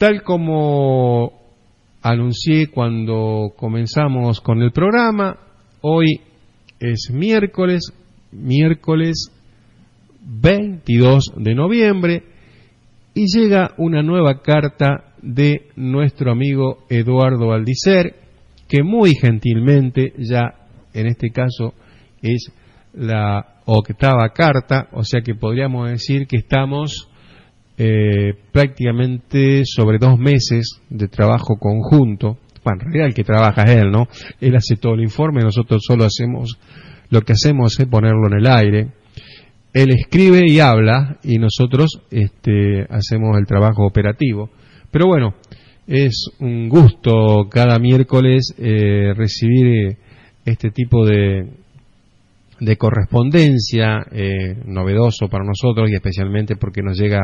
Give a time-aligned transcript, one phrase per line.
[0.00, 1.30] Tal como
[2.00, 5.36] anuncié cuando comenzamos con el programa,
[5.82, 6.22] hoy
[6.78, 7.92] es miércoles,
[8.32, 9.30] miércoles
[10.22, 12.22] 22 de noviembre,
[13.12, 18.14] y llega una nueva carta de nuestro amigo Eduardo Aldicer,
[18.68, 20.54] que muy gentilmente, ya
[20.94, 21.74] en este caso
[22.22, 22.50] es
[22.94, 27.09] la octava carta, o sea que podríamos decir que estamos
[27.82, 32.36] eh, prácticamente sobre dos meses de trabajo conjunto.
[32.62, 34.06] Bueno, en realidad el que trabaja es él, ¿no?
[34.38, 36.58] Él hace todo el informe, nosotros solo hacemos,
[37.08, 38.88] lo que hacemos es ponerlo en el aire.
[39.72, 44.50] Él escribe y habla y nosotros este, hacemos el trabajo operativo.
[44.90, 45.36] Pero bueno,
[45.86, 49.96] es un gusto cada miércoles eh, recibir
[50.44, 51.48] este tipo de,
[52.60, 57.20] de correspondencia eh, novedoso para nosotros y especialmente porque nos llega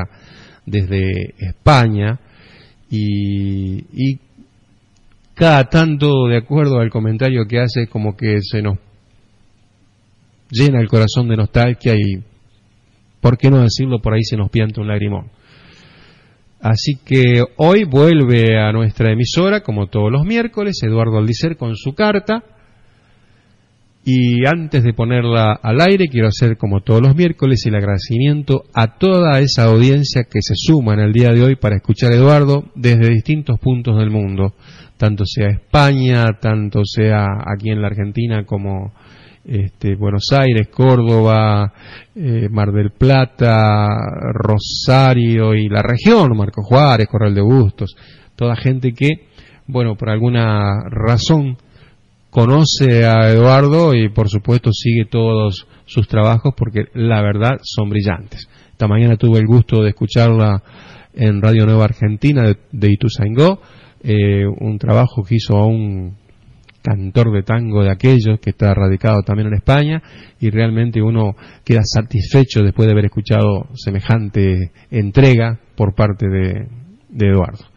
[0.65, 2.19] desde España
[2.91, 4.19] y,
[5.35, 8.79] cada tanto de acuerdo al comentario que hace como que se nos
[10.51, 12.23] llena el corazón de nostalgia y
[13.21, 15.31] por qué no decirlo por ahí se nos pianta un lagrimón.
[16.59, 21.95] Así que hoy vuelve a nuestra emisora como todos los miércoles Eduardo Aldicer con su
[21.95, 22.43] carta
[24.09, 28.99] y antes de ponerla al aire, quiero hacer como todos los miércoles el agradecimiento a
[28.99, 32.67] toda esa audiencia que se suma en el día de hoy para escuchar a Eduardo
[32.77, 34.55] desde distintos puntos del mundo,
[34.97, 38.93] tanto sea España, tanto sea aquí en la Argentina como
[39.45, 41.73] este, Buenos Aires, Córdoba,
[42.15, 43.89] eh, Mar del Plata,
[44.33, 47.97] Rosario y la región, Marco Juárez, Corral de Bustos,
[48.37, 49.27] toda gente que,
[49.67, 51.57] bueno, por alguna razón
[52.37, 58.47] conoce a Eduardo y por supuesto sigue todos sus trabajos porque la verdad son brillantes.
[58.73, 60.63] Esta mañana tuve el gusto de escucharla
[61.15, 63.63] en Radio Nueva Argentina de, de Ituzaingó,
[64.03, 66.15] eh, un trabajo que hizo a un
[66.83, 70.03] cantor de tango de aquellos que está radicado también en España
[70.39, 76.69] y realmente uno queda satisfecho después de haber escuchado semejante entrega por parte de
[77.19, 77.76] Eduardo.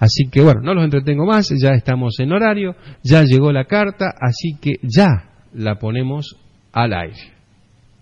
[0.00, 2.74] Así que bueno, no los entretengo más, ya estamos en horario,
[3.04, 6.38] ya llegó la carta, así que ya la ponemos
[6.72, 7.34] al aire.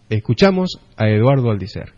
[0.09, 1.93] Escuchamos a Eduardo Aldicer.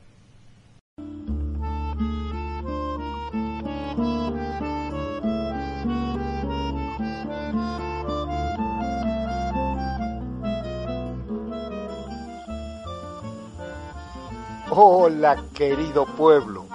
[14.71, 16.70] Hola querido pueblo,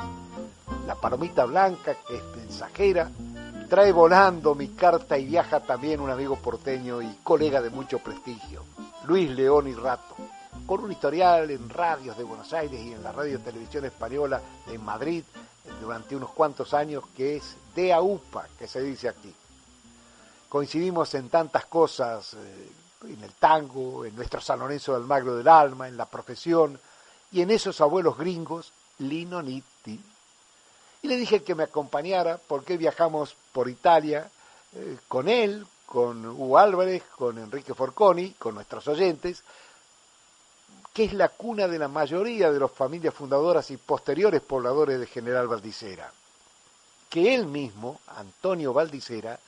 [0.85, 3.09] la palomita blanca que es mensajera,
[3.69, 8.63] trae volando mi carta y viaja también un amigo porteño y colega de mucho prestigio,
[9.06, 10.16] Luis León y Rato,
[10.66, 14.78] con un historial en radios de Buenos Aires y en la radio televisión española de
[14.78, 15.23] Madrid
[15.81, 19.34] durante unos cuantos años, que es de AUPA, que se dice aquí.
[20.47, 22.72] Coincidimos en tantas cosas, eh,
[23.09, 26.79] en el tango, en nuestro San Lorenzo del Magro del Alma, en la profesión
[27.31, 29.75] y en esos abuelos gringos, Lino Nitti,
[31.06, 34.28] y le dije que me acompañara porque viajamos por Italia
[34.76, 39.44] eh, con él, con Hugo Álvarez, con Enrique Forconi, con nuestros oyentes,
[40.92, 45.06] que es la cuna de la mayoría de las familias fundadoras y posteriores pobladores de
[45.06, 46.12] General Valdicera.
[47.08, 49.40] Que él mismo, Antonio Valdicera,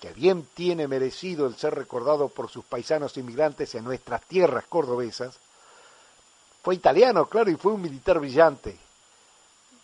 [0.00, 5.38] que bien tiene merecido el ser recordado por sus paisanos inmigrantes en nuestras tierras cordobesas,
[6.64, 8.76] fue italiano, claro, y fue un militar brillante,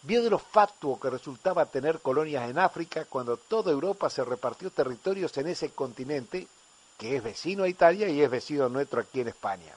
[0.03, 4.71] vio de lo fatuo que resultaba tener colonias en África cuando toda Europa se repartió
[4.71, 6.47] territorios en ese continente,
[6.99, 9.75] que es vecino a Italia y es vecino nuestro aquí en España.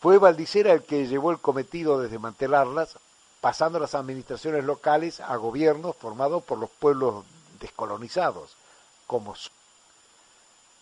[0.00, 2.96] Fue Valdicera el que llevó el cometido de desmantelarlas,
[3.40, 7.24] pasando las administraciones locales a gobiernos formados por los pueblos
[7.60, 8.50] descolonizados,
[9.06, 9.34] como,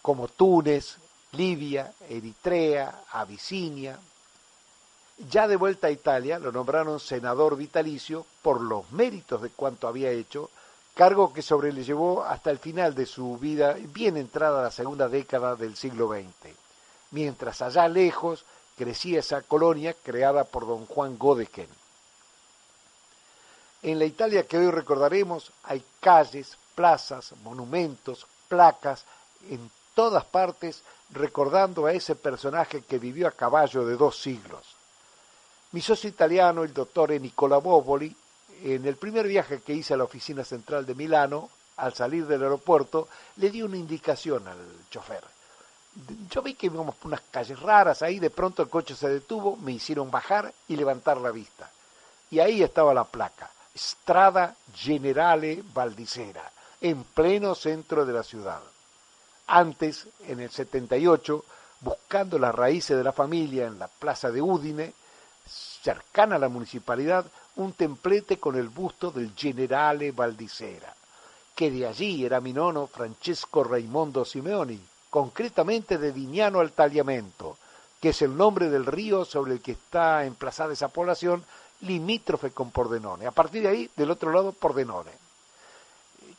[0.02, 0.96] como Túnez,
[1.32, 3.98] Libia, Eritrea, Abisinia,
[5.18, 10.10] ya de vuelta a Italia, lo nombraron senador vitalicio por los méritos de cuanto había
[10.10, 10.50] hecho,
[10.94, 15.08] cargo que sobre le llevó hasta el final de su vida, bien entrada la segunda
[15.08, 16.54] década del siglo XX,
[17.12, 18.44] mientras allá lejos
[18.76, 21.68] crecía esa colonia creada por don Juan Godeken.
[23.82, 29.04] En la Italia que hoy recordaremos hay calles, plazas, monumentos, placas,
[29.48, 34.75] en todas partes recordando a ese personaje que vivió a caballo de dos siglos.
[35.72, 38.14] Mi socio italiano, el doctor Nicola Boboli,
[38.62, 42.42] en el primer viaje que hice a la oficina central de Milano, al salir del
[42.42, 44.58] aeropuerto, le dio una indicación al
[44.90, 45.22] chofer.
[46.30, 49.56] Yo vi que íbamos por unas calles raras ahí, de pronto el coche se detuvo,
[49.56, 51.70] me hicieron bajar y levantar la vista.
[52.30, 58.60] Y ahí estaba la placa, Strada Generale Valdicera, en pleno centro de la ciudad.
[59.46, 61.44] Antes, en el 78,
[61.80, 64.92] buscando las raíces de la familia en la plaza de Udine,
[65.82, 67.26] cercana a la municipalidad,
[67.56, 70.94] un templete con el busto del generale Valdicera,
[71.54, 74.80] que de allí era mi nono Francesco Raimondo Simeoni,
[75.10, 77.56] concretamente de Vignano al Tagliamento,
[78.00, 81.44] que es el nombre del río sobre el que está emplazada esa población,
[81.80, 83.26] limítrofe con Pordenone.
[83.26, 85.12] A partir de ahí, del otro lado, Pordenone,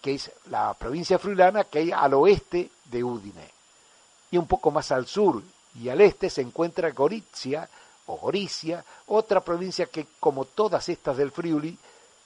[0.01, 3.49] que es la provincia friulana que hay al oeste de Udine.
[4.31, 5.41] Y un poco más al sur
[5.75, 7.69] y al este se encuentra Gorizia,
[8.07, 11.77] o Gorizia, otra provincia que, como todas estas del Friuli,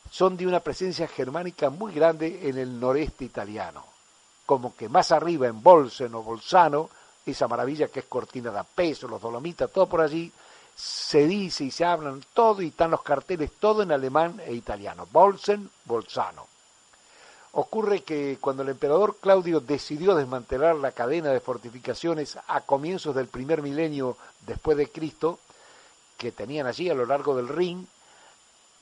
[0.10, 3.86] son de una presencia germánica muy grande en el noreste italiano.
[4.45, 6.89] Como que más arriba, en Bolsen o Bolzano,
[7.25, 10.31] esa maravilla que es Cortina da Peso, los Dolomitas, todo por allí,
[10.75, 15.07] se dice y se hablan todo y están los carteles todo en alemán e italiano.
[15.12, 16.48] Bolsen, Bolzano.
[17.54, 23.27] Ocurre que cuando el emperador Claudio decidió desmantelar la cadena de fortificaciones a comienzos del
[23.27, 25.39] primer milenio después de Cristo,
[26.21, 27.88] que tenían allí a lo largo del Rin,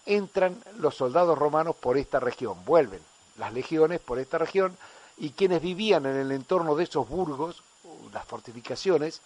[0.06, 3.00] entran los soldados romanos por esta región, vuelven
[3.38, 4.76] las legiones por esta región
[5.16, 7.64] y quienes vivían en el entorno de esos burgos,
[8.12, 9.22] las fortificaciones,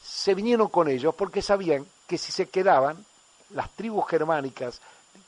[0.00, 3.04] se vinieron con ellos porque sabían que si se quedaban,
[3.50, 4.80] las tribus germánicas,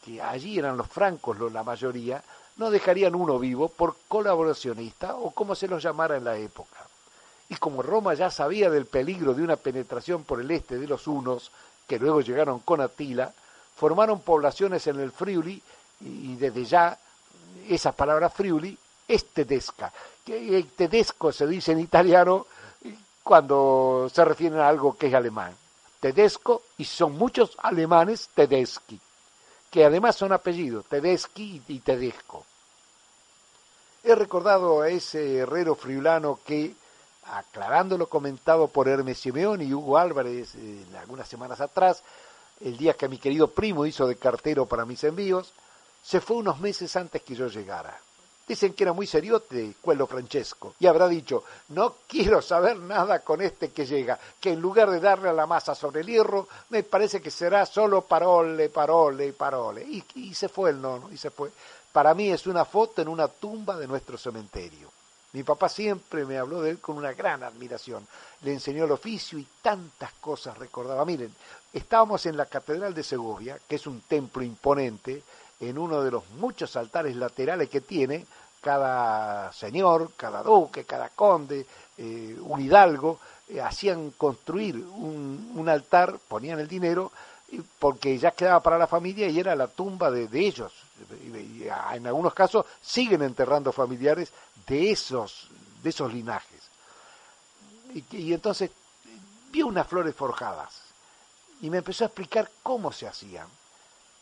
[0.05, 2.23] que allí eran los francos la mayoría,
[2.57, 6.87] no dejarían uno vivo por colaboracionista o como se los llamara en la época.
[7.49, 11.09] Y como Roma ya sabía del peligro de una penetración por el este de los
[11.09, 11.51] hunos,
[11.89, 13.33] que luego llegaron con Atila,
[13.75, 15.61] formaron poblaciones en el Friuli
[16.03, 16.99] y desde ya
[17.69, 19.93] esa palabra Friuli es tedesca.
[20.25, 22.47] Que tedesco se dice en italiano
[23.23, 25.57] cuando se refieren a algo que es alemán.
[26.01, 29.01] Tedesco y son muchos alemanes tedeschi,
[29.71, 32.45] que además son apellidos, Tedeschi y Tedesco.
[34.05, 36.73] He recordado a ese herrero friulano que,
[37.33, 42.03] aclarando lo comentado por Hermes Simeón y Hugo Álvarez eh, algunas semanas atrás,
[42.61, 45.53] el día que mi querido primo hizo de cartero para mis envíos,
[46.03, 47.99] se fue unos meses antes que yo llegara.
[48.47, 53.43] Dicen que era muy seriote, Cuello Francesco, y habrá dicho, no quiero saber nada con
[53.43, 56.83] este que llega, que en lugar de darle a la masa sobre el hierro, me
[56.83, 59.83] parece que será solo parole, parole, parole.
[59.83, 61.51] Y, y se fue el nono, y se fue.
[61.93, 64.91] Para mí es una foto en una tumba de nuestro cementerio.
[65.33, 68.07] Mi papá siempre me habló de él con una gran admiración.
[68.43, 71.05] Le enseñó el oficio y tantas cosas recordaba.
[71.05, 71.35] Miren,
[71.73, 75.23] estábamos en la Catedral de Segovia, que es un templo imponente,
[75.61, 78.25] en uno de los muchos altares laterales que tiene,
[78.61, 81.67] cada señor, cada duque, cada conde,
[81.99, 87.13] eh, un hidalgo, eh, hacían construir un, altar, ponían el dinero,
[87.79, 90.73] porque ya quedaba para la familia y era la tumba de ellos.
[91.69, 94.33] Y, en algunos casos siguen enterrando familiares
[94.67, 95.49] de esos,
[95.83, 96.63] de esos linajes.
[97.95, 98.71] Y, y entonces
[99.51, 100.83] vi unas flores forjadas
[101.61, 103.49] y me empezó a explicar cómo se hacían,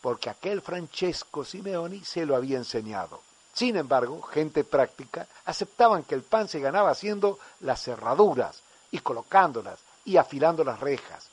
[0.01, 3.21] porque aquel Francesco Simeoni se lo había enseñado.
[3.53, 8.61] Sin embargo, gente práctica aceptaban que el pan se ganaba haciendo las cerraduras
[8.91, 11.27] y colocándolas y afilando las rejas.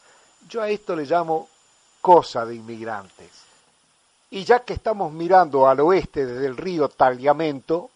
[0.48, 1.48] Yo a esto le llamo
[2.00, 3.30] cosa de inmigrantes.
[4.34, 7.90] Y ya que estamos mirando al oeste desde el río Tagliamento,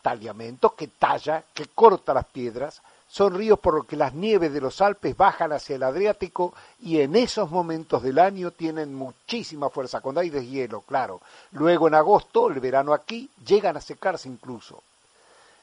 [0.00, 4.62] Tagliamento que talla, que corta las piedras, son ríos por los que las nieves de
[4.62, 10.00] los Alpes bajan hacia el Adriático y en esos momentos del año tienen muchísima fuerza,
[10.00, 11.20] cuando hay deshielo, claro.
[11.52, 14.82] Luego en agosto, el verano aquí, llegan a secarse incluso.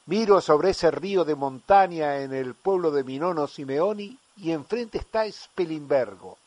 [0.05, 5.23] Miro sobre ese río de montaña en el pueblo de Minono Simeoni y enfrente está
[5.31, 6.37] Spelimbergo.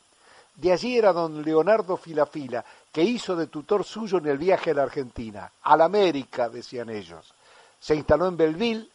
[0.55, 4.75] De allí era don Leonardo Filafila, que hizo de tutor suyo en el viaje a
[4.75, 7.35] la Argentina, a la América, decían ellos.
[7.81, 8.89] Se instaló en Belleville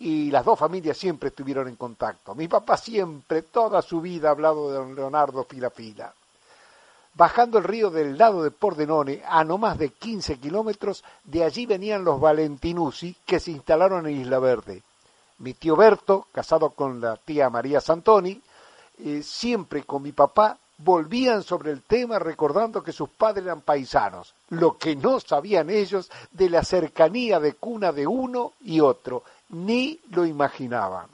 [0.00, 2.34] y las dos familias siempre estuvieron en contacto.
[2.34, 6.12] Mi papá siempre, toda su vida, ha hablado de don Leonardo Filafila.
[7.14, 11.64] Bajando el río del lado de Pordenone, a no más de 15 kilómetros, de allí
[11.64, 14.82] venían los Valentinusi que se instalaron en Isla Verde.
[15.38, 18.42] Mi tío Berto, casado con la tía María Santoni,
[18.98, 24.34] eh, siempre con mi papá volvían sobre el tema recordando que sus padres eran paisanos,
[24.50, 29.98] lo que no sabían ellos de la cercanía de cuna de uno y otro, ni
[30.10, 31.06] lo imaginaban.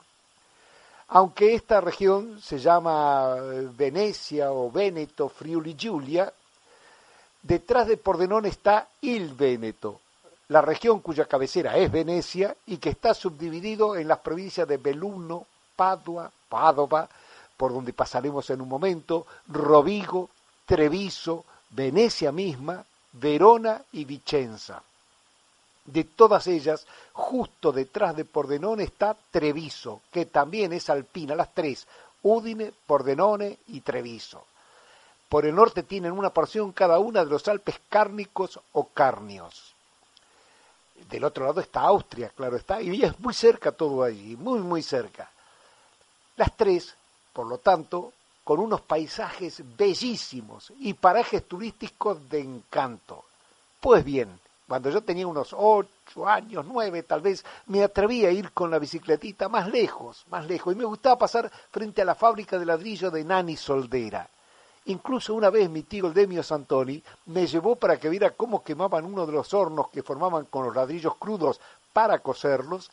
[1.09, 6.31] Aunque esta región se llama eh, Venecia o Veneto, Friuli Giulia,
[7.41, 9.99] detrás de Pordenone está Il Veneto,
[10.49, 15.45] la región cuya cabecera es Venecia y que está subdividido en las provincias de Belluno,
[15.75, 17.09] Padua, Padova,
[17.57, 20.29] por donde pasaremos en un momento, Rovigo,
[20.65, 24.81] Treviso, Venecia misma, Verona y Vicenza.
[25.85, 31.87] De todas ellas, justo detrás de Pordenone está Treviso, que también es alpina, las tres,
[32.23, 34.45] Udine, Pordenone y Treviso.
[35.29, 39.75] Por el norte tienen una porción cada una de los Alpes cárnicos o carnios.
[41.09, 44.81] Del otro lado está Austria, claro está, y es muy cerca todo allí, muy, muy
[44.81, 45.29] cerca.
[46.35, 46.95] Las tres,
[47.35, 48.13] por lo tanto,
[48.45, 53.25] con unos paisajes bellísimos y parajes turísticos de encanto.
[53.81, 58.51] Pues bien, cuando yo tenía unos ocho años, nueve tal vez, me atreví a ir
[58.53, 62.57] con la bicicletita más lejos, más lejos, y me gustaba pasar frente a la fábrica
[62.57, 64.29] de ladrillo de Nani Soldera.
[64.85, 69.25] Incluso una vez mi tío Demio Santoni me llevó para que viera cómo quemaban uno
[69.25, 71.59] de los hornos que formaban con los ladrillos crudos
[71.91, 72.89] para coserlos.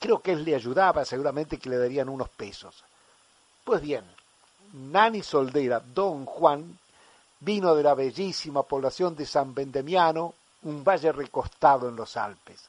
[0.00, 2.82] Creo que él le ayudaba, seguramente que le darían unos pesos.
[3.66, 4.04] Pues bien,
[4.74, 6.78] Nani Soldera, don Juan,
[7.40, 12.68] vino de la bellísima población de San Vendemiano, un valle recostado en los Alpes.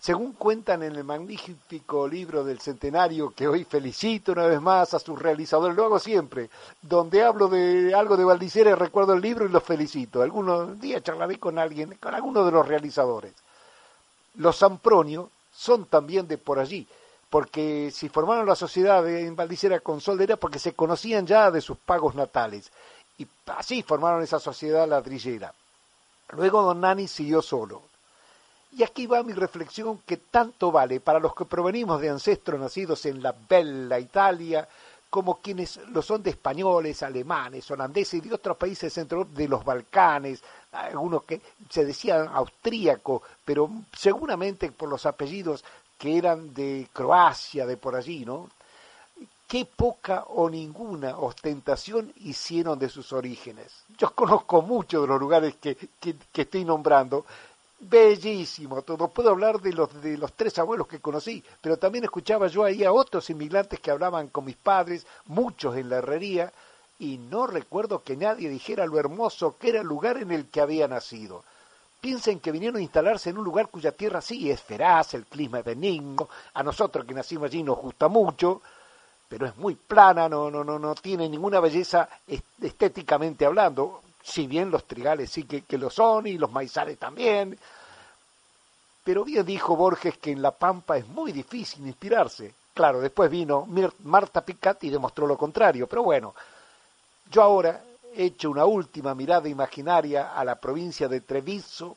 [0.00, 4.98] Según cuentan en el magnífico libro del centenario, que hoy felicito una vez más a
[4.98, 6.50] sus realizadores, lo hago siempre,
[6.82, 10.20] donde hablo de algo de Valdicera y recuerdo el libro y los felicito.
[10.20, 13.34] Algunos días charlaré con alguien, con alguno de los realizadores.
[14.34, 16.88] Los Sampronio son también de por allí,
[17.30, 21.76] porque si formaron la sociedad en Valdicera con Soldera porque se conocían ya de sus
[21.78, 22.70] pagos natales,
[23.18, 25.52] y así formaron esa sociedad ladrillera.
[26.32, 27.82] Luego don Nani siguió solo
[28.76, 33.06] y aquí va mi reflexión que tanto vale para los que provenimos de ancestros nacidos
[33.06, 34.68] en la bella Italia,
[35.08, 39.64] como quienes lo son de españoles, alemanes, holandeses y de otros países centro de los
[39.64, 40.42] Balcanes,
[40.72, 41.40] algunos que
[41.70, 45.64] se decían austríaco, pero seguramente por los apellidos
[45.98, 48.48] que eran de Croacia, de por allí, ¿no?
[49.46, 53.84] Qué poca o ninguna ostentación hicieron de sus orígenes.
[53.96, 57.24] Yo conozco muchos de los lugares que, que estoy nombrando,
[57.78, 59.08] bellísimo todo.
[59.08, 62.84] Puedo hablar de los, de los tres abuelos que conocí, pero también escuchaba yo ahí
[62.84, 66.52] a otros inmigrantes que hablaban con mis padres, muchos en la herrería,
[66.98, 70.60] y no recuerdo que nadie dijera lo hermoso que era el lugar en el que
[70.60, 71.44] había nacido.
[72.00, 75.60] Piensen que vinieron a instalarse en un lugar cuya tierra sí es feraz, el clima
[75.60, 78.62] es benigno, a nosotros que nacimos allí nos gusta mucho,
[79.28, 82.08] pero es muy plana, no, no, no, no tiene ninguna belleza
[82.60, 87.56] estéticamente hablando si bien los trigales sí que, lo son y los maizales también.
[89.04, 92.52] Pero bien dijo Borges que en La Pampa es muy difícil inspirarse.
[92.74, 93.66] Claro, después vino
[94.02, 96.34] Marta Picat y demostró lo contrario, pero bueno,
[97.30, 97.80] yo ahora
[98.16, 101.96] hecho una última mirada imaginaria a la provincia de Treviso,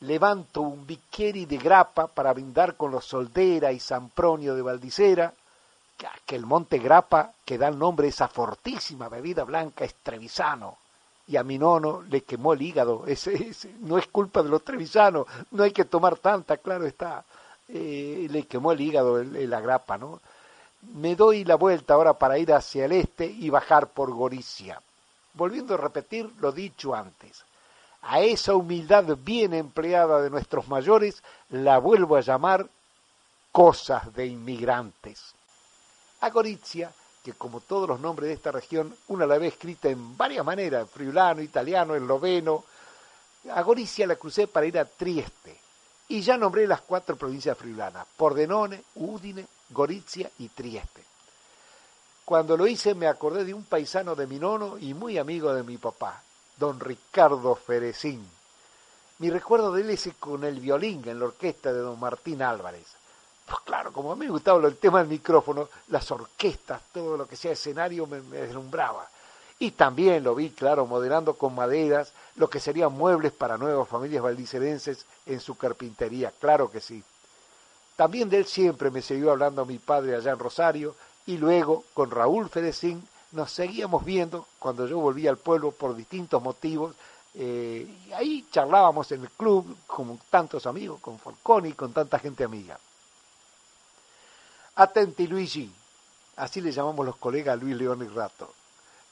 [0.00, 5.32] levanto un biqueri de grapa para brindar con los Soldera y Sampronio de Valdicera,
[6.24, 10.78] que el monte grapa que da el nombre a esa fortísima bebida blanca es trevisano,
[11.26, 13.04] y a mi nono le quemó el hígado.
[13.06, 17.24] Ese, no es culpa de los trevisanos, no hay que tomar tanta, claro está.
[17.68, 20.20] Eh, le quemó el hígado la grapa, ¿no?
[20.94, 24.80] Me doy la vuelta ahora para ir hacia el este y bajar por Goricia.
[25.34, 27.44] Volviendo a repetir lo dicho antes,
[28.02, 32.68] a esa humildad bien empleada de nuestros mayores la vuelvo a llamar
[33.52, 35.34] cosas de inmigrantes.
[36.20, 40.16] A Gorizia que como todos los nombres de esta región, una la ve escrita en
[40.16, 42.64] varias maneras, friulano, italiano, esloveno.
[43.52, 45.58] A Goricia la crucé para ir a Trieste
[46.08, 51.02] y ya nombré las cuatro provincias friulanas, Pordenone, Udine, Gorizia y Trieste.
[52.30, 55.64] Cuando lo hice me acordé de un paisano de mi nono y muy amigo de
[55.64, 56.22] mi papá,
[56.56, 58.24] don Ricardo Ferecín.
[59.18, 62.86] Mi recuerdo de él es con el violín en la orquesta de don Martín Álvarez.
[63.44, 67.26] Pues claro, como a mí me gustaba el tema del micrófono, las orquestas, todo lo
[67.26, 69.08] que sea escenario me, deslumbraba.
[69.58, 74.22] Y también lo vi, claro, modelando con maderas lo que serían muebles para nuevas familias
[74.22, 77.02] valdicerenses en su carpintería, claro que sí.
[77.96, 80.94] También de él siempre me siguió hablando mi padre allá en Rosario
[81.26, 86.42] y luego con Raúl Ferecín nos seguíamos viendo cuando yo volvía al pueblo por distintos
[86.42, 86.94] motivos.
[87.34, 92.42] Eh, y ahí charlábamos en el club con tantos amigos, con Falconi, con tanta gente
[92.42, 92.78] amiga.
[94.74, 95.72] Atenti Luigi,
[96.36, 98.52] así le llamamos los colegas Luis León y Rato.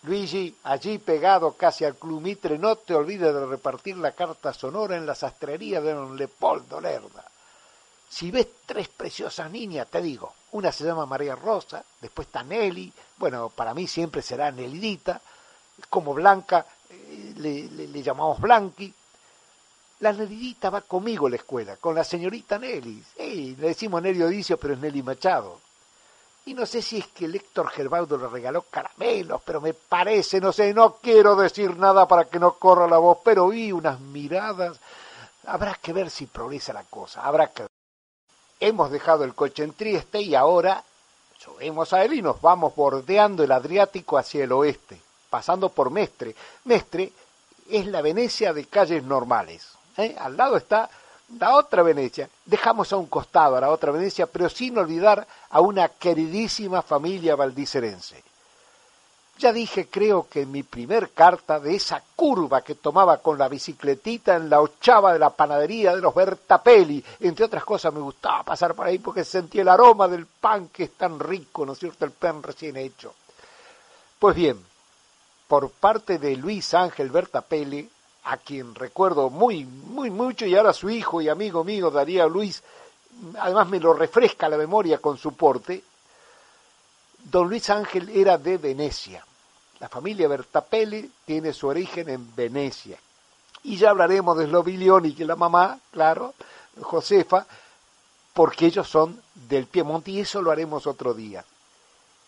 [0.03, 4.97] Luigi, allí pegado casi al Club Mitre, no te olvides de repartir la carta sonora
[4.97, 7.25] en la sastrería de don Leopoldo Lerda.
[8.09, 12.93] Si ves tres preciosas niñas, te digo, una se llama María Rosa, después está Nelly,
[13.19, 15.21] bueno, para mí siempre será Nelidita,
[15.91, 18.93] como Blanca eh, le, llamamos Blanqui.
[20.01, 23.05] La Nelidita va conmigo a la escuela, con la señorita Nelly.
[23.17, 25.61] le decimos Nelly Odicio, pero es Nelly Machado.
[26.47, 30.41] Y no sé si es que el Héctor Gerbaudo le regaló caramelos, pero me parece,
[30.41, 34.01] no sé, no quiero decir nada para que no corra la voz, pero vi unas
[34.01, 34.79] miradas.
[35.47, 37.78] habrá que ver si progresa la cosa, habrá que ver.
[38.61, 40.83] Hemos dejado el coche en Trieste y ahora
[41.39, 45.01] subimos a él y nos vamos bordeando el Adriático hacia el oeste,
[45.31, 46.35] pasando por Mestre.
[46.65, 47.13] Mestre
[47.69, 49.73] es la Venecia de calles normales.
[49.97, 50.17] ¿eh?
[50.19, 50.91] Al lado está
[51.39, 52.29] la otra Venecia.
[52.45, 57.37] Dejamos a un costado a la otra Venecia, pero sin olvidar a una queridísima familia
[57.37, 58.28] valdicerense.
[59.39, 63.49] Ya dije, creo que en mi primer carta, de esa curva que tomaba con la
[63.49, 68.43] bicicletita en la ochava de la panadería de los Bertapelli, entre otras cosas me gustaba
[68.43, 71.79] pasar por ahí porque sentía el aroma del pan que es tan rico, ¿no es
[71.79, 73.15] cierto?, el pan recién hecho.
[74.19, 74.59] Pues bien,
[75.47, 77.89] por parte de Luis Ángel Bertapelli,
[78.25, 82.61] a quien recuerdo muy, muy mucho, y ahora su hijo y amigo mío, Daría Luis,
[83.39, 85.81] además me lo refresca la memoria con su porte,
[87.23, 89.25] don Luis Ángel era de Venecia
[89.81, 92.99] la familia Bertapelli tiene su origen en Venecia.
[93.63, 96.35] Y ya hablaremos de Slobilioni, que la mamá, claro,
[96.81, 97.47] Josefa,
[98.33, 101.45] porque ellos son del Piemonte y eso lo haremos otro día.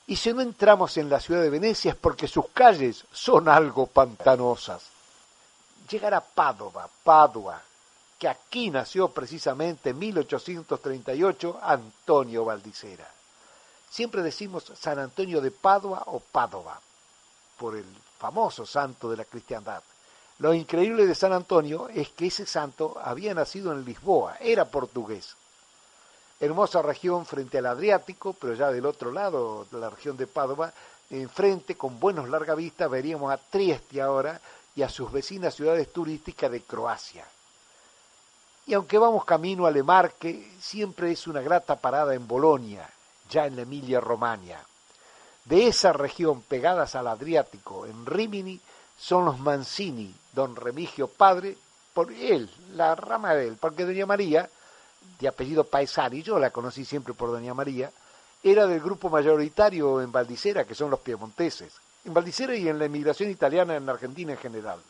[0.07, 3.87] Y si no entramos en la ciudad de Venecia es porque sus calles son algo
[3.87, 4.83] pantanosas.
[5.89, 7.61] Llegar a Padova, Padua,
[8.19, 13.09] que aquí nació precisamente en 1838 Antonio Valdicera.
[13.89, 16.81] Siempre decimos San Antonio de Padua o Padova
[17.61, 17.85] por el
[18.19, 19.83] famoso santo de la cristiandad.
[20.39, 25.37] Lo increíble de San Antonio es que ese santo había nacido en Lisboa, era portugués.
[26.41, 30.73] Hermosa región frente al Adriático, pero ya del otro lado, de la región de Padova,
[31.11, 34.41] enfrente, con buenos larga vista, veríamos a Trieste ahora
[34.75, 37.27] y a sus vecinas ciudades turísticas de Croacia.
[38.67, 42.89] Y aunque vamos camino a Lemarque, siempre es una grata parada en Bolonia,
[43.29, 44.65] ya en la Emilia-Romagna
[45.45, 48.61] de esa región pegadas al Adriático, en Rimini,
[48.99, 51.57] son los Mancini, don Remigio padre,
[51.95, 54.49] por él, la rama de él, porque doña María,
[55.19, 57.91] de apellido Paesani, yo la conocí siempre por doña María,
[58.43, 61.73] era del grupo mayoritario en Valdicera, que son los piemonteses,
[62.05, 64.81] en Valdicera y en la emigración italiana en Argentina en general.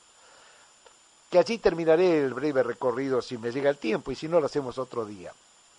[1.31, 4.47] Que allí terminaré el breve recorrido si me llega el tiempo y si no lo
[4.47, 5.33] hacemos otro día.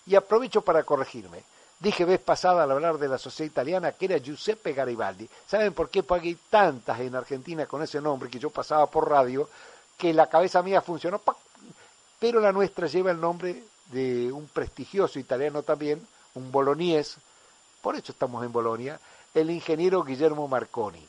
[0.05, 1.43] Y aprovecho para corregirme.
[1.81, 5.27] Dije vez pasada al hablar de la sociedad italiana que era Giuseppe Garibaldi.
[5.47, 9.49] ¿Saben por qué pagué tantas en Argentina con ese nombre que yo pasaba por radio?
[9.97, 11.19] Que la cabeza mía funcionó,
[12.19, 17.17] pero la nuestra lleva el nombre de un prestigioso italiano también, un boloniés,
[17.81, 18.99] por eso estamos en Bolonia,
[19.33, 21.03] el ingeniero Guillermo Marconi,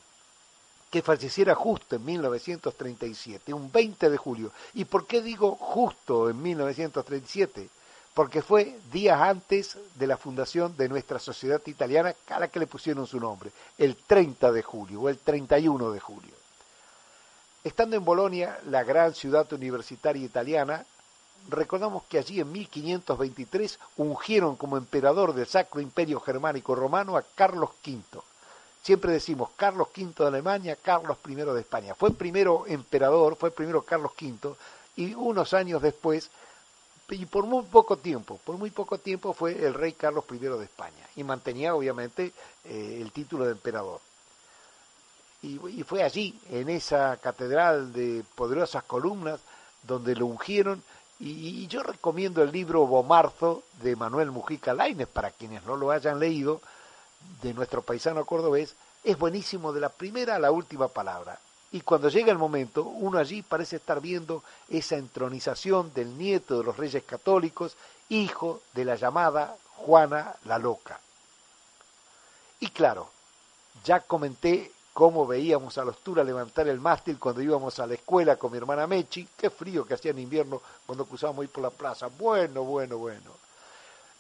[0.91, 4.53] que falleciera justo en 1937, un 20 de julio.
[4.73, 7.69] ¿Y por qué digo justo en 1937?
[8.15, 12.67] Porque fue días antes de la fundación de nuestra sociedad italiana a la que le
[12.67, 16.35] pusieron su nombre, el 30 de julio o el 31 de julio.
[17.65, 20.85] Estando en Bolonia, la gran ciudad universitaria italiana,
[21.49, 27.71] recordamos que allí en 1523 ungieron como emperador del Sacro Imperio Germánico Romano a Carlos
[27.87, 28.21] V.
[28.83, 31.95] Siempre decimos Carlos V de Alemania, Carlos I de España.
[31.95, 34.55] Fue primero emperador, fue primero Carlos V
[34.97, 36.31] y unos años después
[37.15, 40.65] y por muy poco tiempo, por muy poco tiempo fue el rey Carlos I de
[40.65, 42.33] España y mantenía obviamente
[42.65, 44.01] eh, el título de emperador.
[45.43, 49.41] Y, fue allí, en esa catedral de poderosas columnas,
[49.83, 50.81] donde lo ungieron.
[51.19, 56.21] Y, yo recomiendo el libro Bomarzo de Manuel Mujica Lainez, para quienes no lo hayan
[56.21, 56.61] leído,
[57.43, 61.41] de nuestro paisano cordobés, es buenísimo de la primera a la última palabra.
[61.73, 66.65] Y cuando llega el momento, uno allí parece estar viendo esa entronización del nieto de
[66.65, 67.77] los reyes católicos,
[68.11, 71.01] hijo de la llamada Juana la Loca.
[72.61, 73.09] Y claro,
[73.85, 78.37] ya comenté cómo veíamos a los Turas levantar el mástil cuando íbamos a la escuela
[78.37, 81.71] con mi hermana Mechi, qué frío que hacía en invierno cuando cruzábamos ir por la
[81.71, 83.33] plaza, bueno, bueno, bueno.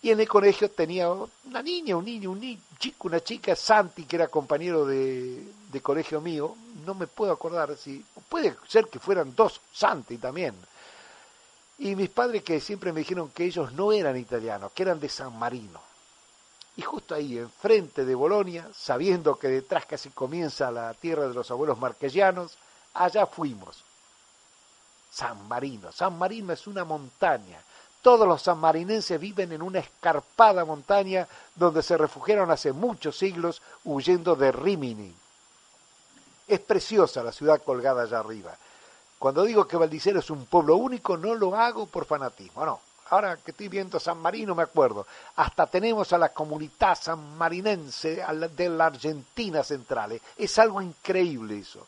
[0.01, 4.17] Y en el colegio tenía una niña, un niño, un chico, una chica, Santi, que
[4.17, 6.54] era compañero de, de colegio mío,
[6.85, 10.54] no me puedo acordar si, puede ser que fueran dos Santi también.
[11.78, 15.08] Y mis padres que siempre me dijeron que ellos no eran italianos, que eran de
[15.08, 15.80] San Marino.
[16.76, 21.50] Y justo ahí, enfrente de Bolonia, sabiendo que detrás casi comienza la tierra de los
[21.50, 22.56] abuelos marquellanos,
[22.94, 23.85] allá fuimos.
[25.11, 25.90] San Marino.
[25.90, 27.58] San Marino es una montaña
[28.02, 34.35] todos los sanmarinenses viven en una escarpada montaña donde se refugiaron hace muchos siglos huyendo
[34.35, 35.14] de Rimini.
[36.46, 38.57] Es preciosa la ciudad colgada allá arriba.
[39.18, 42.81] Cuando digo que Valdicero es un pueblo único, no lo hago por fanatismo, no.
[43.11, 45.07] Ahora que estoy viendo San Marino me acuerdo.
[45.37, 48.24] Hasta tenemos a la comunidad sanmarinense
[48.57, 50.18] de la Argentina central.
[50.37, 51.87] Es algo increíble eso.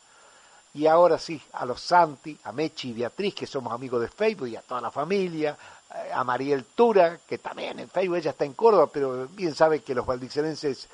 [0.74, 4.48] Y ahora sí, a los Santi, a Mechi y Beatriz, que somos amigos de Facebook,
[4.48, 5.56] y a toda la familia,
[5.94, 9.82] eh, a Mariel Tura, que también en Facebook ella está en Córdoba, pero bien sabe
[9.82, 10.88] que los valdicerenses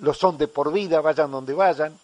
[0.00, 1.98] lo son de por vida, vayan donde vayan.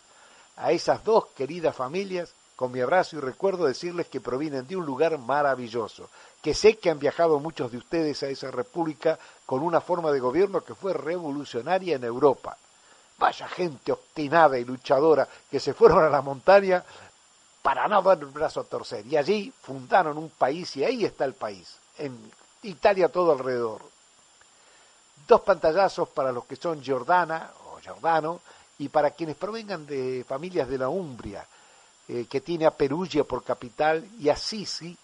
[0.57, 4.87] A esas dos queridas familias, con mi abrazo y recuerdo decirles que provienen de un
[4.87, 6.09] lugar maravilloso,
[6.41, 10.21] que sé que han viajado muchos de ustedes a esa república con una forma de
[10.21, 12.57] gobierno que fue revolucionaria en Europa.
[13.19, 16.85] Vaya gente obstinada y luchadora que se fueron a la montaña
[17.63, 19.07] para no dar el brazo a torcer.
[19.07, 22.31] Y allí fundaron un país y ahí está el país, en
[22.63, 23.83] Italia todo alrededor.
[25.27, 28.41] Dos pantallazos para los que son Jordana o Giordano
[28.83, 31.47] y para quienes provengan de familias de la Umbria,
[32.09, 34.97] eh, que tiene a Perugia por capital y Assisi,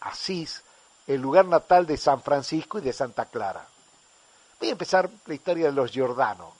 [0.00, 0.62] Asís,
[1.06, 3.66] el lugar natal de San Francisco y de Santa Clara.
[4.60, 6.52] Voy a empezar la historia de los Giordano.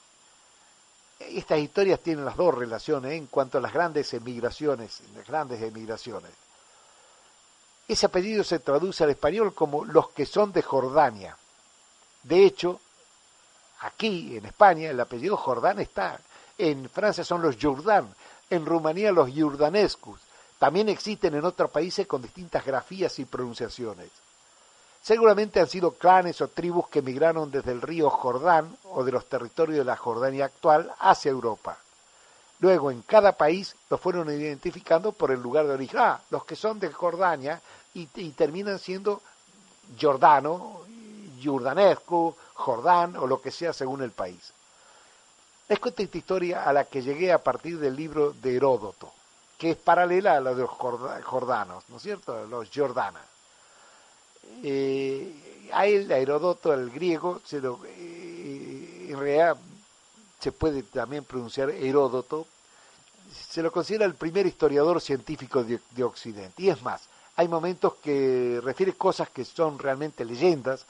[1.21, 6.33] Estas historias tienen las dos relaciones en cuanto a las grandes emigraciones, las grandes emigraciones.
[7.87, 11.37] Ese apellido se traduce al español como los que son de Jordania.
[12.23, 12.81] De hecho,
[13.81, 16.19] aquí en España el apellido Jordán está.
[16.59, 18.15] En Francia son los Jourdan,
[18.51, 20.21] en Rumanía los Jordanescus.
[20.59, 24.11] También existen en otros países con distintas grafías y pronunciaciones.
[25.03, 29.29] Seguramente han sido clanes o tribus que emigraron desde el río Jordán o de los
[29.29, 31.79] territorios de la Jordania actual hacia Europa.
[32.61, 35.99] Luego, en cada país los fueron identificando por el lugar de origen.
[35.99, 37.61] Ah, los que son de Jordania
[37.95, 39.21] y, terminan siendo
[40.01, 40.83] Jordano,
[41.43, 44.53] Jordanesco, Jordán o lo que sea según el país.
[45.73, 49.11] Les cuento esta historia a la que llegué a partir del libro de Heródoto,
[49.57, 52.45] que es paralela a la de los jordanos, ¿no es cierto?
[52.45, 53.23] Los jordanas
[54.63, 59.57] eh, a él, a Herodoto, al griego, se lo, eh, en realidad
[60.41, 62.47] se puede también pronunciar Heródoto,
[63.33, 66.65] se lo considera el primer historiador científico de, de, Occidente.
[66.65, 67.05] Y es más,
[67.37, 70.85] hay momentos que refiere cosas que son realmente leyendas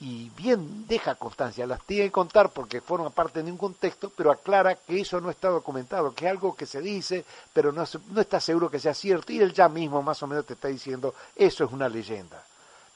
[0.00, 4.30] y bien deja constancia, las tiene que contar porque forman parte de un contexto, pero
[4.30, 8.20] aclara que eso no está documentado, que es algo que se dice, pero no, no
[8.20, 11.14] está seguro que sea cierto, y él ya mismo más o menos te está diciendo,
[11.34, 12.42] eso es una leyenda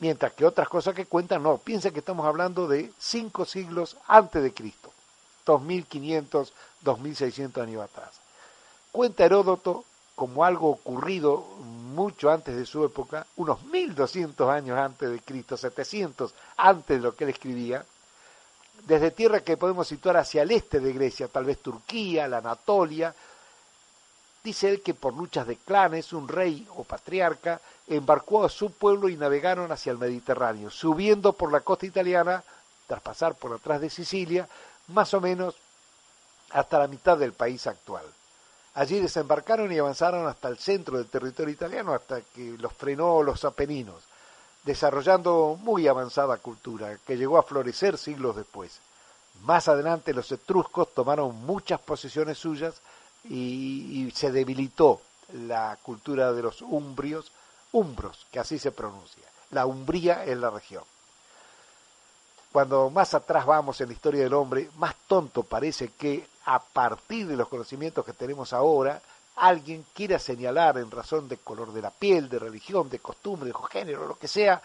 [0.03, 1.59] mientras que otras cosas que cuentan no.
[1.59, 4.93] Piensa que estamos hablando de cinco siglos antes de Cristo,
[5.47, 8.11] 2500, 2600 años atrás.
[8.91, 9.85] Cuenta Heródoto
[10.17, 11.47] como algo ocurrido
[11.95, 17.15] mucho antes de su época, unos 1200 años antes de Cristo, 700 antes de lo
[17.15, 17.85] que él escribía,
[18.87, 23.15] desde tierra que podemos situar hacia el este de Grecia, tal vez Turquía, la Anatolia,
[24.43, 29.09] dice él que por luchas de clanes, un rey o patriarca embarcó a su pueblo
[29.09, 32.43] y navegaron hacia el Mediterráneo, subiendo por la costa italiana,
[32.87, 34.49] tras pasar por atrás de Sicilia,
[34.89, 35.55] más o menos
[36.51, 38.05] hasta la mitad del país actual.
[38.75, 43.45] Allí desembarcaron y avanzaron hasta el centro del territorio italiano, hasta que los frenó los
[43.45, 44.03] Apeninos,
[44.65, 48.81] desarrollando muy avanzada cultura, que llegó a florecer siglos después.
[49.43, 52.81] Más adelante los etruscos tomaron muchas posesiones suyas
[53.25, 55.01] y, y se debilitó
[55.33, 57.31] la cultura de los umbrios,
[57.73, 59.25] umbros, que así se pronuncia.
[59.51, 60.85] La Umbría en la región.
[62.53, 67.27] Cuando más atrás vamos en la historia del hombre, más tonto parece que a partir
[67.27, 69.01] de los conocimientos que tenemos ahora,
[69.37, 73.55] alguien quiera señalar en razón de color de la piel, de religión, de costumbre, de
[73.71, 74.61] género, lo que sea,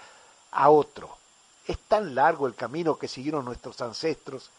[0.52, 1.18] a otro.
[1.66, 4.50] Es tan largo el camino que siguieron nuestros ancestros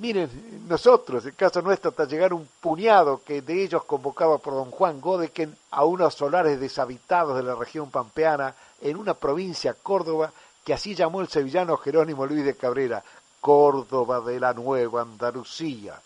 [0.00, 0.30] Miren,
[0.68, 5.00] nosotros, en caso nuestro, hasta llegar un puñado que de ellos convocaba por don Juan
[5.00, 10.30] Godeken a unos solares deshabitados de la región pampeana en una provincia, Córdoba,
[10.64, 13.02] que así llamó el sevillano Jerónimo Luis de Cabrera,
[13.40, 16.00] Córdoba de la Nueva Andalucía.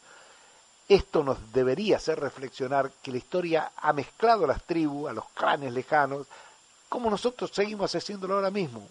[0.93, 5.25] Esto nos debería hacer reflexionar que la historia ha mezclado a las tribus, a los
[5.31, 6.27] clanes lejanos,
[6.87, 8.87] como nosotros seguimos haciéndolo ahora mismo.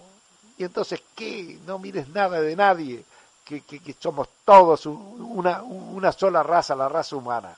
[0.58, 1.60] Y entonces, ¿qué?
[1.68, 3.06] No mires nada de nadie
[3.46, 7.56] que, somos todos una, una sola raza, la raza humana.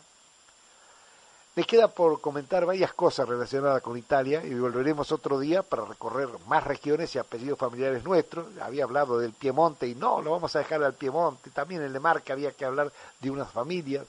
[1.56, 6.28] Me queda por comentar varias cosas relacionadas con Italia y volveremos otro día para recorrer
[6.48, 8.48] más regiones y apellidos familiares nuestros.
[8.58, 11.50] Había hablado del Piemonte y no, lo vamos a dejar al Piemonte.
[11.52, 14.06] También en Le Marca había que hablar de unas familias.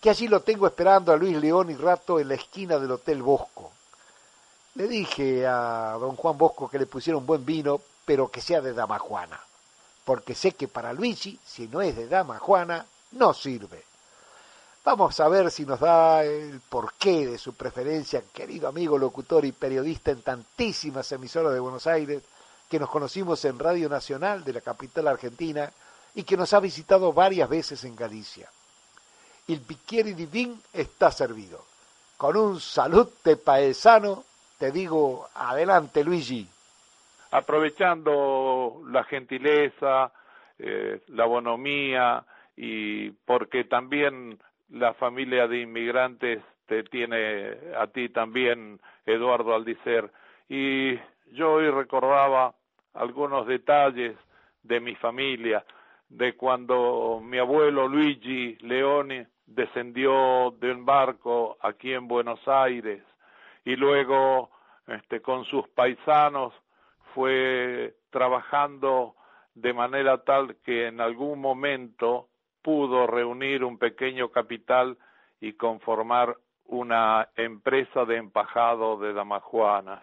[0.00, 3.22] Que allí lo tengo esperando a Luis León y Rato en la esquina del Hotel
[3.22, 3.72] Bosco.
[4.74, 8.60] Le dije a don Juan Bosco que le pusiera un buen vino, pero que sea
[8.60, 9.38] de Damajuana
[10.10, 13.84] porque sé que para Luigi, si no es de Dama Juana, no sirve.
[14.84, 19.52] Vamos a ver si nos da el porqué de su preferencia, querido amigo locutor y
[19.52, 22.24] periodista en tantísimas emisoras de Buenos Aires,
[22.68, 25.70] que nos conocimos en Radio Nacional de la capital argentina
[26.12, 28.50] y que nos ha visitado varias veces en Galicia.
[29.52, 31.64] El Bicchieri Divin está servido.
[32.16, 34.24] con un salute paesano,
[34.58, 36.46] te digo, adelante Luigi.
[37.30, 40.12] Aprovechando la gentileza,
[40.58, 42.22] eh, la bonomía
[42.56, 50.12] y porque también la familia de inmigrantes te tiene a ti también, Eduardo Aldicer.
[50.48, 50.96] Y
[51.32, 52.54] yo hoy recordaba
[52.92, 54.14] algunos detalles
[54.62, 55.64] de mi familia,
[56.08, 63.02] de cuando mi abuelo Luigi Leone descendió de un barco aquí en Buenos Aires
[63.64, 64.50] y luego
[64.86, 66.54] este, con sus paisanos
[67.14, 69.14] fue trabajando
[69.54, 72.28] de manera tal que en algún momento
[72.62, 74.96] pudo reunir un pequeño capital
[75.40, 76.36] y conformar
[76.66, 80.02] una empresa de empajado de damajuanas.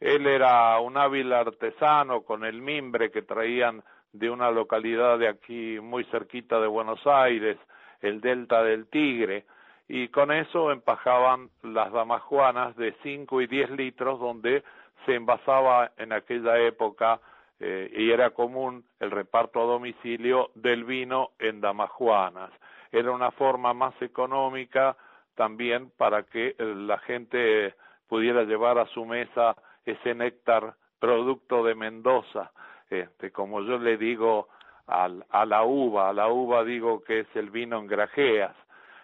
[0.00, 3.82] Él era un hábil artesano con el mimbre que traían
[4.12, 7.56] de una localidad de aquí muy cerquita de Buenos Aires,
[8.00, 9.44] el Delta del Tigre,
[9.88, 14.62] y con eso empajaban las damajuanas de 5 y 10 litros donde
[15.06, 17.20] se envasaba en aquella época
[17.60, 22.50] eh, y era común el reparto a domicilio del vino en damajuanas.
[22.92, 24.96] Era una forma más económica
[25.34, 27.74] también para que eh, la gente
[28.08, 32.52] pudiera llevar a su mesa ese néctar producto de Mendoza,
[32.90, 34.48] este, como yo le digo
[34.88, 38.56] al, a la uva, a la uva digo que es el vino en grajeas.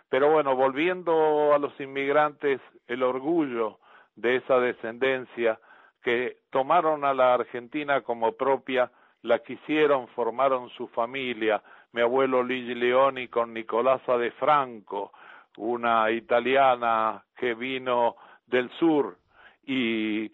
[0.09, 3.79] Pero bueno, volviendo a los inmigrantes, el orgullo
[4.17, 5.59] de esa descendencia
[6.03, 8.91] que tomaron a la Argentina como propia,
[9.23, 15.13] la quisieron, formaron su familia, mi abuelo Luigi Leoni con Nicolasa de Franco,
[15.57, 18.17] una italiana que vino
[18.47, 19.17] del sur
[19.65, 20.31] y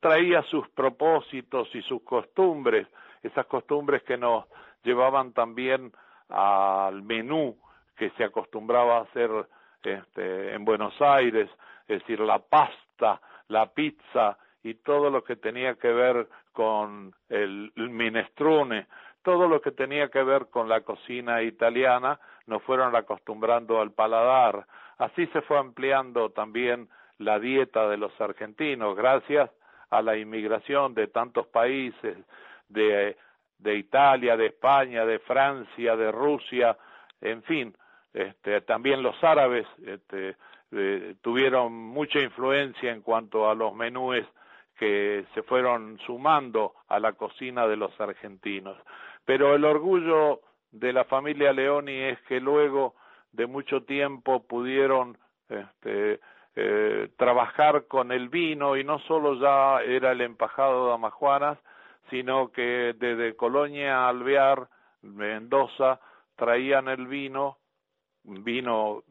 [0.00, 2.86] traía sus propósitos y sus costumbres,
[3.22, 4.44] esas costumbres que nos
[4.88, 5.92] llevaban también
[6.30, 7.56] al menú
[7.96, 9.30] que se acostumbraba a hacer
[9.82, 11.50] este, en Buenos Aires,
[11.86, 17.70] es decir, la pasta, la pizza y todo lo que tenía que ver con el,
[17.76, 18.86] el minestrone,
[19.22, 24.66] todo lo que tenía que ver con la cocina italiana, nos fueron acostumbrando al paladar.
[24.96, 29.50] Así se fue ampliando también la dieta de los argentinos, gracias
[29.90, 32.16] a la inmigración de tantos países,
[32.68, 33.16] de,
[33.58, 36.76] de Italia, de España, de Francia, de Rusia,
[37.20, 37.76] en fin,
[38.12, 40.36] este, también los árabes este,
[40.72, 44.26] eh, tuvieron mucha influencia en cuanto a los menúes
[44.78, 48.76] que se fueron sumando a la cocina de los argentinos.
[49.24, 50.40] Pero el orgullo
[50.70, 52.94] de la familia Leoni es que luego
[53.32, 55.18] de mucho tiempo pudieron
[55.48, 56.20] este,
[56.54, 61.58] eh, trabajar con el vino y no solo ya era el empajado de Amajuanas,
[62.10, 64.68] sino que desde Colonia Alvear,
[65.02, 66.00] Mendoza,
[66.36, 67.58] traían el vino,
[68.24, 69.02] vino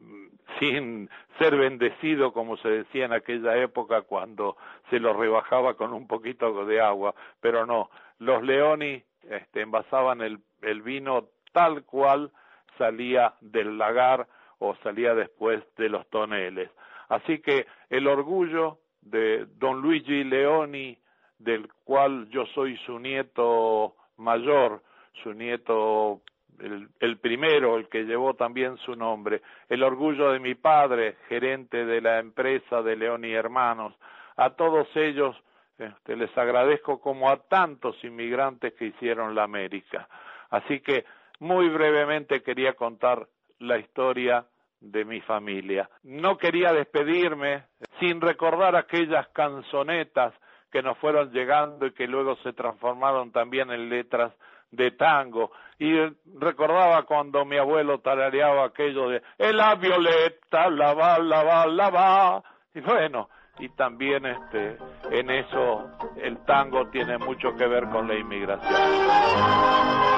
[0.58, 1.08] sin
[1.38, 4.56] ser bendecido, como se decía en aquella época cuando
[4.90, 10.38] se lo rebajaba con un poquito de agua, pero no, los Leoni este, envasaban el,
[10.62, 12.32] el vino tal cual
[12.76, 14.26] salía del lagar
[14.58, 16.70] o salía después de los toneles.
[17.08, 20.98] Así que el orgullo de don Luigi Leoni,
[21.38, 24.82] del cual yo soy su nieto mayor,
[25.22, 26.22] su nieto
[26.58, 31.84] el, el, primero, el que llevó también su nombre, el orgullo de mi padre, gerente
[31.84, 33.94] de la empresa de Leoni Hermanos,
[34.36, 35.36] a todos ellos
[35.78, 40.08] este, les agradezco como a tantos inmigrantes que hicieron la América.
[40.50, 41.04] Así que
[41.38, 43.28] muy brevemente quería contar
[43.60, 44.44] la historia
[44.80, 45.88] de mi familia.
[46.02, 47.64] No quería despedirme
[48.00, 50.34] sin recordar aquellas canzonetas
[50.70, 54.32] que nos fueron llegando y que luego se transformaron también en letras
[54.70, 55.50] de tango.
[55.78, 55.94] Y
[56.38, 62.42] recordaba cuando mi abuelo tarareaba aquello de la violeta, la va, la va, la va.
[62.74, 63.28] Y bueno,
[63.58, 64.76] y también este,
[65.10, 70.17] en eso el tango tiene mucho que ver con la inmigración.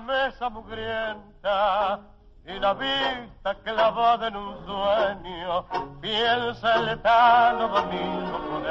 [0.00, 2.00] Mesa mugrienta
[2.46, 5.66] y la vista clavada en un sueño,
[6.00, 8.64] piensa el etano domingo con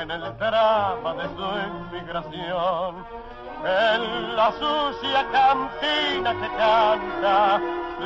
[0.00, 3.06] en el drama de su inmigración,
[3.64, 7.60] en la sucia cantina que canta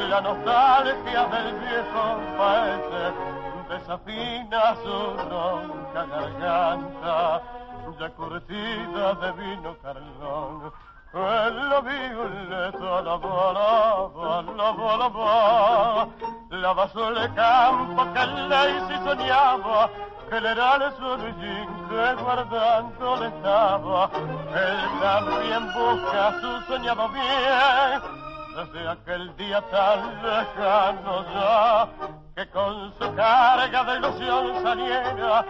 [0.08, 7.42] la nostalgia del viejo país desafina su ronca garganta
[7.98, 10.72] ya curtida de vino carlón
[11.12, 16.08] la violeta la volava, la volava,
[16.50, 19.90] la basó el campo que lei si soñaba,
[20.28, 24.10] que le era el sorgín que guardando le estaba,
[24.54, 28.02] él también busca su soñado bien,
[28.54, 31.88] desde aquel día tan lejano ya,
[32.36, 35.44] que con su carga de ilusión saliera,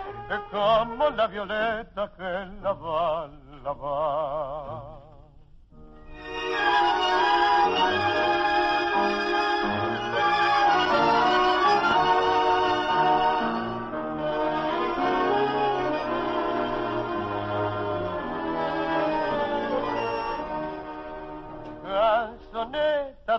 [0.51, 3.29] como la violeta que la va,
[3.63, 5.00] la va.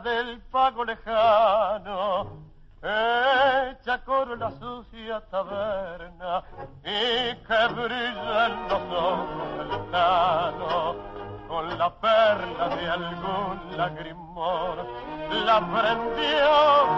[0.03, 2.31] Del pago lejano,
[2.81, 6.43] hecha coro la sucia taberna
[6.83, 9.91] y que brilla en los ojos del
[11.51, 14.87] con la perla de algún lagrimor.
[15.45, 16.49] La prendió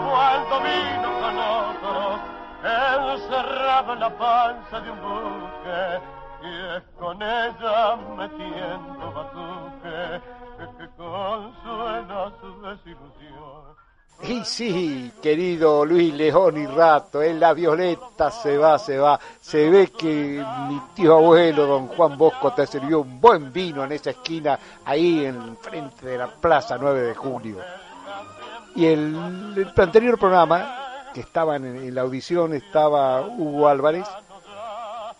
[0.08, 2.20] cuando vino con otros,
[2.62, 6.00] encerrado en la panza de un buque,
[6.42, 10.22] y es con ella metiendo batuque
[10.78, 13.83] que consuela su desilusión.
[14.22, 19.20] Y sí, querido Luis León y Rato, en la violeta se va, se va.
[19.40, 23.92] Se ve que mi tío abuelo, don Juan Bosco, te sirvió un buen vino en
[23.92, 27.58] esa esquina, ahí en frente de la Plaza 9 de Julio.
[28.76, 34.06] Y el, el anterior programa, que estaba en, la audición, estaba Hugo Álvarez,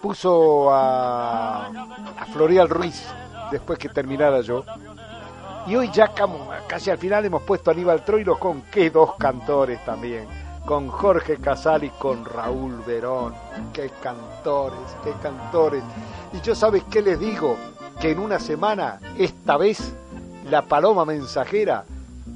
[0.01, 3.07] puso a, a Florial Ruiz,
[3.51, 4.65] después que terminara yo,
[5.67, 6.13] y hoy ya
[6.67, 10.27] casi al final hemos puesto a Aníbal Troilo con qué dos cantores también.
[10.67, 13.35] Con Jorge Casal y con Raúl Verón.
[13.73, 15.83] Qué cantores, qué cantores.
[16.33, 17.57] Y yo sabes qué les digo,
[18.01, 19.93] que en una semana, esta vez,
[20.51, 21.85] la paloma mensajera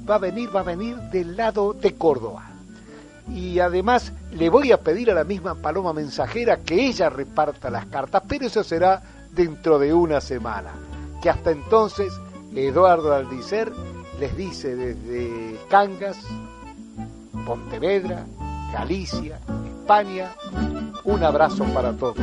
[0.09, 2.45] va a venir, va a venir del lado de Córdoba.
[3.33, 7.85] Y además le voy a pedir a la misma paloma mensajera que ella reparta las
[7.85, 10.71] cartas, pero eso será dentro de una semana.
[11.21, 12.11] Que hasta entonces
[12.55, 13.71] Eduardo Aldicer
[14.19, 16.17] les dice desde Cangas,
[17.45, 18.25] Pontevedra,
[18.73, 19.39] Galicia,
[19.81, 20.31] España,
[21.03, 22.17] un abrazo para todos.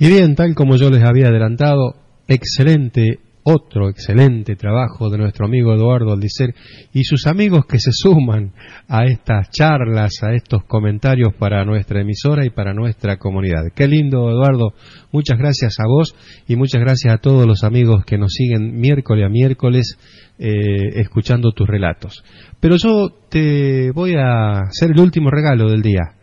[0.00, 1.94] Y bien, tal como yo les había adelantado,
[2.28, 6.54] excelente otro excelente trabajo de nuestro amigo Eduardo Aldicer
[6.92, 8.52] y sus amigos que se suman
[8.88, 13.62] a estas charlas, a estos comentarios para nuestra emisora y para nuestra comunidad.
[13.74, 14.74] Qué lindo, Eduardo.
[15.12, 16.14] Muchas gracias a vos
[16.46, 19.98] y muchas gracias a todos los amigos que nos siguen miércoles a miércoles
[20.38, 22.22] eh, escuchando tus relatos.
[22.60, 26.16] Pero yo te voy a hacer el último regalo del día.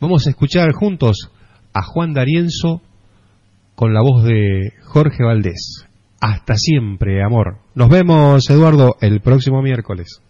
[0.00, 1.30] Vamos a escuchar juntos
[1.74, 2.80] a Juan D'Arienzo
[3.74, 5.89] con la voz de Jorge Valdés.
[6.20, 7.60] Hasta siempre, amor.
[7.74, 10.22] Nos vemos, Eduardo, el próximo miércoles.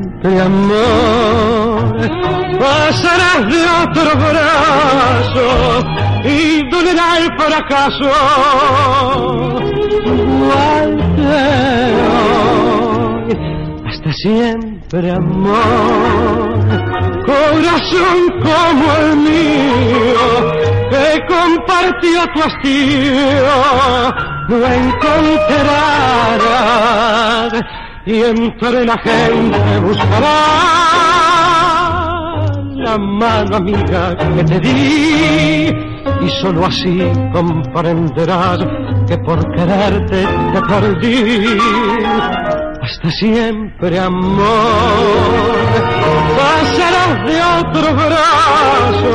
[0.00, 1.96] Siempre amor.
[2.58, 5.46] Pasarás de otro brazo
[6.24, 8.10] y dolerá el fracaso.
[10.06, 10.92] Hoy
[13.86, 16.60] hasta siempre amor.
[17.26, 20.24] Corazón como el mío
[20.90, 23.54] que compartió tu hastío
[24.48, 26.20] no encontrarás
[28.06, 30.36] y entre la gente buscará
[32.74, 35.90] la mano amiga que te di
[36.22, 37.00] y solo así
[37.32, 38.58] comprenderás
[39.06, 41.58] que por quererte te perdí.
[42.82, 44.46] Hasta siempre, amor,
[46.36, 49.12] pasarás de otro brazo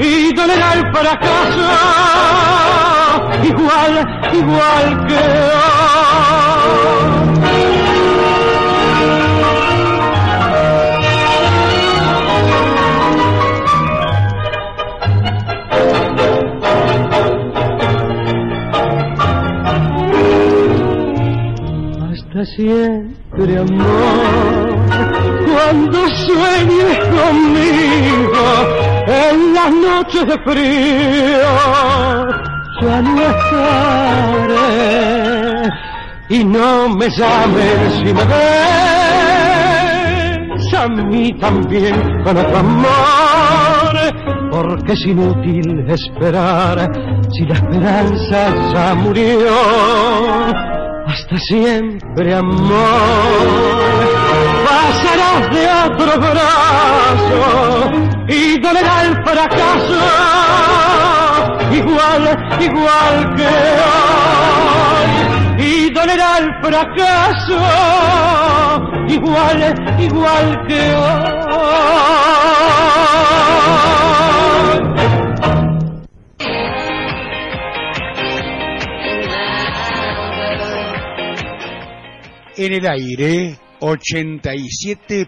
[0.00, 1.68] y dolerá el fracaso,
[3.44, 3.92] igual,
[4.32, 7.01] igual que hoy.
[22.44, 24.76] Siempre, amor.
[25.46, 28.44] Cuando sueñes conmigo
[29.06, 31.52] en las noches de frío,
[32.80, 34.62] ya no estaré.
[36.28, 38.82] Y no me llames si me ves
[40.74, 43.94] a mí también con otro amor,
[44.50, 46.90] porque es inútil esperar
[47.30, 50.81] si la esperanza ya murió
[51.12, 52.80] hasta siempre amor.
[54.66, 57.42] Pasarás de otro brazo
[58.28, 60.00] y dolerá el fracaso,
[61.70, 62.22] igual,
[62.60, 63.50] igual que
[63.90, 65.12] hoy.
[65.58, 67.58] Y dolerá el fracaso,
[69.08, 69.58] igual,
[69.98, 71.42] igual que hoy.
[82.66, 85.26] En el aire 87.